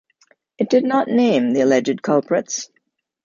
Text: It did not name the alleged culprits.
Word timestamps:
It 0.57 0.71
did 0.71 0.83
not 0.83 1.09
name 1.09 1.51
the 1.53 1.61
alleged 1.61 2.01
culprits. 2.01 2.71